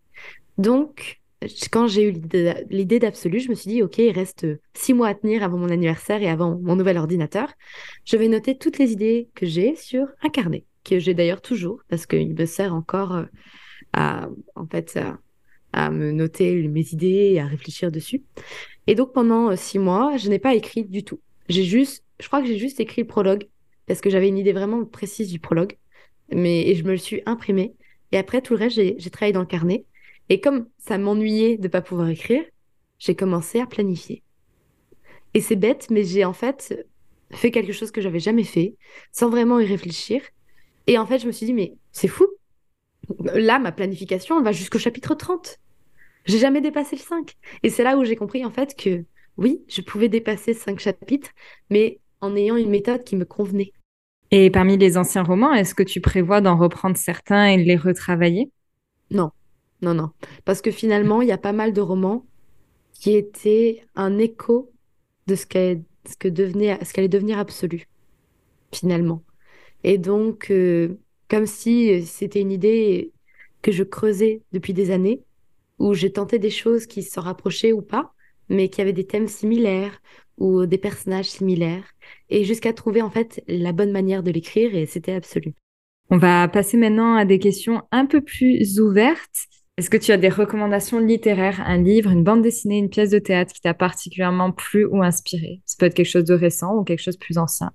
[0.58, 1.22] Donc,
[1.72, 2.14] quand j'ai eu
[2.70, 5.70] l'idée d'absolu, je me suis dit, OK, il reste six mois à tenir avant mon
[5.70, 7.50] anniversaire et avant mon nouvel ordinateur.
[8.06, 11.82] Je vais noter toutes les idées que j'ai sur un carnet, que j'ai d'ailleurs toujours,
[11.90, 13.26] parce qu'il me sert encore euh,
[13.94, 15.00] à, en fait,
[15.74, 18.24] à, me noter mes idées et à réfléchir dessus.
[18.88, 21.20] Et donc, pendant euh, six mois, je n'ai pas écrit du tout.
[21.50, 23.48] J'ai juste, je crois que j'ai juste écrit le prologue,
[23.86, 25.78] parce que j'avais une idée vraiment précise du prologue,
[26.32, 27.76] mais et je me le suis imprimé.
[28.12, 29.86] Et après, tout le reste, j'ai travaillé dans le carnet.
[30.30, 32.44] Et comme ça m'ennuyait de ne pas pouvoir écrire,
[33.00, 34.24] j'ai commencé à planifier.
[35.34, 36.86] Et c'est bête, mais j'ai en fait
[37.32, 38.76] fait quelque chose que j'avais jamais fait,
[39.12, 40.22] sans vraiment y réfléchir.
[40.88, 42.26] Et en fait, je me suis dit, mais c'est fou.
[43.34, 45.60] Là, ma planification, elle va jusqu'au chapitre 30.
[46.26, 47.34] J'ai jamais dépassé le 5.
[47.64, 49.04] Et c'est là où j'ai compris, en fait, que
[49.38, 51.30] oui, je pouvais dépasser 5 chapitres,
[51.70, 53.72] mais en ayant une méthode qui me convenait.
[54.32, 57.78] Et parmi les anciens romans, est-ce que tu prévois d'en reprendre certains et de les
[57.78, 58.52] retravailler?
[59.12, 59.32] Non,
[59.82, 60.12] non, non.
[60.46, 62.26] Parce que finalement, il y a pas mal de romans
[62.94, 64.72] qui étaient un écho
[65.28, 67.88] de ce qu'elle ce que devenait, ce allait devenir absolu,
[68.74, 69.24] finalement.
[69.84, 73.12] Et donc, euh, comme si c'était une idée
[73.62, 75.24] que je creusais depuis des années,
[75.80, 78.14] où j'ai tenté des choses qui se rapprochaient ou pas,
[78.50, 80.02] mais qui avaient des thèmes similaires
[80.38, 81.94] ou des personnages similaires,
[82.30, 85.54] et jusqu'à trouver en fait la bonne manière de l'écrire, et c'était absolu.
[86.10, 89.48] On va passer maintenant à des questions un peu plus ouvertes.
[89.78, 93.20] Est-ce que tu as des recommandations littéraires, un livre, une bande dessinée, une pièce de
[93.20, 95.62] théâtre qui t'a particulièrement plu ou inspiré?
[95.68, 97.72] Ça peut être quelque chose de récent ou quelque chose de plus ancien.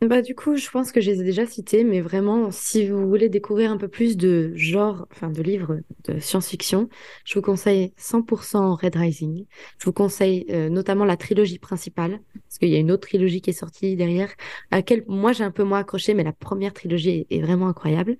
[0.00, 3.08] bah, du coup, je pense que je les ai déjà cités, mais vraiment, si vous
[3.08, 6.88] voulez découvrir un peu plus de genre, enfin de livres de science-fiction,
[7.24, 9.44] je vous conseille 100% Red Rising.
[9.78, 13.40] Je vous conseille euh, notamment la trilogie principale, parce qu'il y a une autre trilogie
[13.40, 14.32] qui est sortie derrière,
[14.70, 18.18] à laquelle moi j'ai un peu moins accroché, mais la première trilogie est, vraiment incroyable.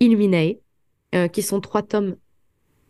[0.00, 0.54] Illuminae,
[1.14, 2.16] euh, qui sont trois tomes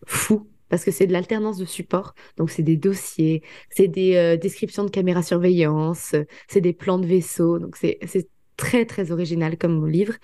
[0.04, 2.14] fous parce que c'est de l'alternance de support.
[2.37, 6.14] Donc, c'est des dossiers, c'est des euh, descriptions de caméras surveillance,
[6.48, 7.59] c'est des plans de vaisseaux.
[7.59, 7.98] Donc, c'est
[8.56, 10.14] très, très original comme livre.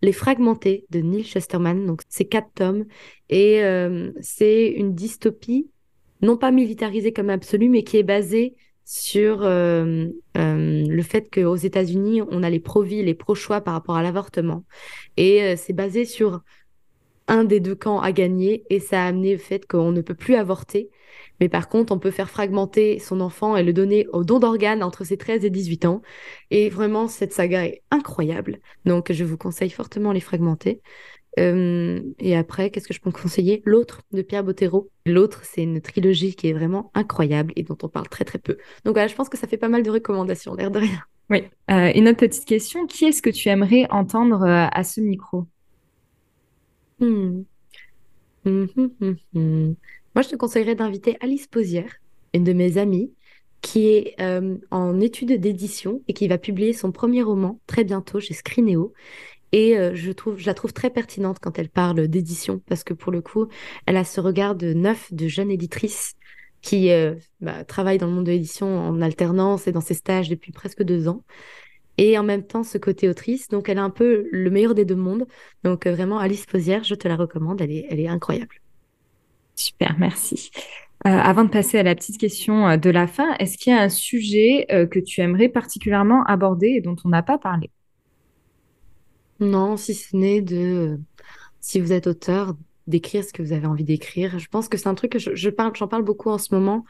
[0.00, 1.86] Les Fragmentés de Neil Chesterman.
[1.86, 2.86] Donc, c'est quatre tomes.
[3.28, 5.70] Et euh, c'est une dystopie,
[6.22, 12.22] non pas militarisée comme absolue, mais qui est basée sur euh, le fait qu'aux États-Unis,
[12.22, 14.64] on a les pro-vie, les pro-choix par rapport à l'avortement.
[15.16, 16.42] Et c'est basé sur
[17.30, 20.14] un des deux camps a gagné et ça a amené le fait qu'on ne peut
[20.14, 20.90] plus avorter.
[21.40, 24.82] Mais par contre, on peut faire fragmenter son enfant et le donner au don d'organes
[24.82, 26.02] entre ses 13 et 18 ans.
[26.50, 28.58] Et vraiment, cette saga est incroyable.
[28.84, 30.82] Donc, je vous conseille fortement les fragmenter.
[31.38, 33.62] Euh, et après, qu'est-ce que je peux conseiller?
[33.64, 34.90] L'autre de Pierre Bottero.
[35.06, 38.58] L'autre, c'est une trilogie qui est vraiment incroyable et dont on parle très très peu.
[38.84, 41.00] Donc voilà, je pense que ça fait pas mal de recommandations, l'air de rien.
[41.30, 41.44] Oui.
[41.70, 42.86] Euh, une autre petite question.
[42.86, 45.46] Qui est-ce que tu aimerais entendre euh, à ce micro?
[47.00, 47.44] Hmm.
[48.44, 51.94] Moi, je te conseillerais d'inviter Alice Posière,
[52.34, 53.12] une de mes amies,
[53.62, 58.20] qui est euh, en études d'édition et qui va publier son premier roman très bientôt
[58.20, 58.92] chez Scrineo.
[59.52, 63.12] Et euh, je, trouve, la trouve très pertinente quand elle parle d'édition, parce que pour
[63.12, 63.48] le coup,
[63.86, 66.14] elle a ce regard de neuf, de jeune éditrice
[66.62, 70.28] qui euh, bah, travaille dans le monde de l'édition en alternance et dans ses stages
[70.28, 71.24] depuis presque deux ans
[71.98, 73.48] et en même temps ce côté autrice.
[73.48, 75.26] Donc elle a un peu le meilleur des deux mondes.
[75.64, 78.56] Donc euh, vraiment Alice Posière, je te la recommande, elle est, elle est incroyable.
[79.54, 80.50] Super, merci.
[81.06, 83.76] Euh, avant de passer à la petite question euh, de la fin, est-ce qu'il y
[83.76, 87.70] a un sujet que tu aimerais particulièrement aborder et dont on n'a pas parlé?
[89.40, 90.98] Non, si ce n'est de,
[91.60, 92.54] si vous êtes auteur,
[92.86, 94.38] d'écrire ce que vous avez envie d'écrire.
[94.38, 96.84] Je pense que c'est un truc que je, parle, j'en parle beaucoup en ce moment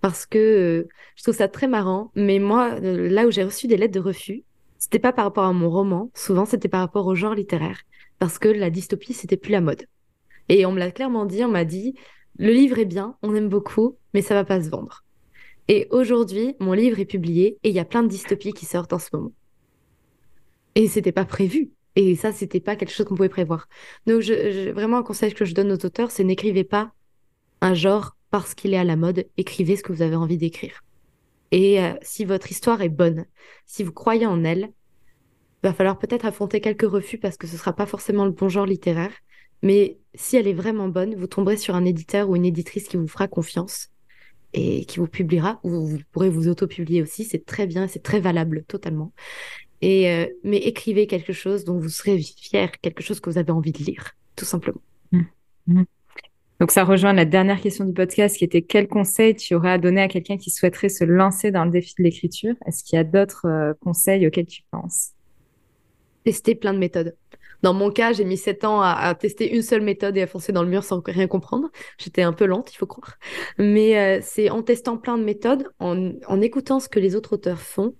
[0.00, 2.10] parce que je trouve ça très marrant.
[2.14, 4.44] Mais moi, là où j'ai reçu des lettres de refus,
[4.78, 7.80] c'était pas par rapport à mon roman, souvent c'était par rapport au genre littéraire,
[8.18, 9.86] parce que la dystopie, c'était plus la mode.
[10.48, 11.94] Et on me l'a clairement dit, on m'a dit,
[12.38, 15.04] le livre est bien, on aime beaucoup, mais ça va pas se vendre.
[15.68, 18.92] Et aujourd'hui, mon livre est publié et il y a plein de dystopies qui sortent
[18.92, 19.32] en ce moment.
[20.74, 21.72] Et c'était pas prévu.
[21.96, 23.66] Et ça, c'était pas quelque chose qu'on pouvait prévoir.
[24.06, 26.92] Donc, vraiment, un conseil que je donne aux auteurs, c'est n'écrivez pas
[27.62, 29.26] un genre parce qu'il est à la mode.
[29.36, 30.82] Écrivez ce que vous avez envie d'écrire.
[31.52, 33.26] Et euh, si votre histoire est bonne,
[33.66, 34.70] si vous croyez en elle,
[35.62, 38.66] va falloir peut-être affronter quelques refus parce que ce sera pas forcément le bon genre
[38.66, 39.12] littéraire.
[39.62, 42.96] Mais si elle est vraiment bonne, vous tomberez sur un éditeur ou une éditrice qui
[42.96, 43.88] vous fera confiance
[44.52, 47.24] et qui vous publiera, ou vous pourrez vous auto-publier aussi.
[47.24, 49.12] C'est très bien, c'est très valable totalement.
[49.82, 53.50] Et euh, mais écrivez quelque chose dont vous serez fier, quelque chose que vous avez
[53.50, 54.80] envie de lire, tout simplement.
[55.12, 55.20] Mmh.
[55.66, 55.82] Mmh.
[56.60, 59.78] Donc ça rejoint la dernière question du podcast qui était quel conseil tu aurais à
[59.78, 62.54] donner à quelqu'un qui souhaiterait se lancer dans le défi de l'écriture?
[62.66, 65.10] Est-ce qu'il y a d'autres euh, conseils auxquels tu penses?
[66.24, 67.14] Tester plein de méthodes.
[67.62, 70.52] Dans mon cas, j'ai mis sept ans à, tester une seule méthode et à foncer
[70.52, 71.70] dans le mur sans rien comprendre.
[71.98, 73.16] J'étais un peu lente, il faut croire.
[73.58, 77.34] Mais euh, c'est en testant plein de méthodes, en, en écoutant ce que les autres
[77.34, 77.94] auteurs font,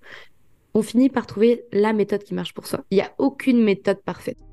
[0.75, 2.85] on finit par trouver la méthode qui marche pour soi.
[2.90, 4.45] Il n'y a aucune méthode parfaite.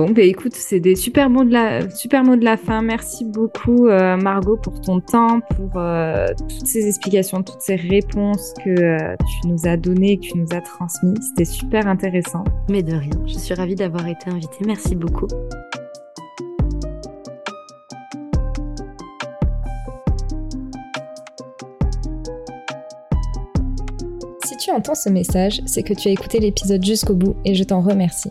[0.00, 2.80] Bon, ben écoute, c'est des super mots de la, super mots de la fin.
[2.80, 8.54] Merci beaucoup, euh, Margot, pour ton temps, pour euh, toutes ces explications, toutes ces réponses
[8.64, 11.18] que euh, tu nous as données, que tu nous as transmises.
[11.28, 12.44] C'était super intéressant.
[12.70, 14.64] Mais de rien, je suis ravie d'avoir été invitée.
[14.64, 15.28] Merci beaucoup.
[24.60, 27.80] Tu entends ce message, c'est que tu as écouté l'épisode jusqu'au bout et je t'en
[27.80, 28.30] remercie.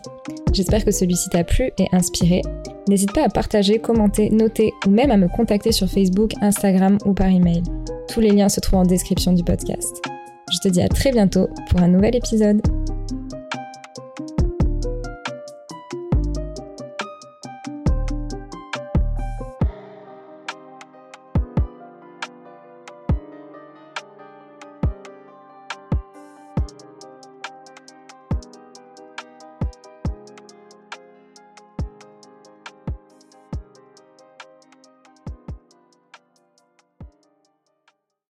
[0.52, 2.42] J'espère que celui-ci t'a plu et inspiré.
[2.88, 7.14] N'hésite pas à partager, commenter, noter ou même à me contacter sur Facebook, Instagram ou
[7.14, 7.62] par email.
[8.08, 10.02] Tous les liens se trouvent en description du podcast.
[10.52, 12.60] Je te dis à très bientôt pour un nouvel épisode.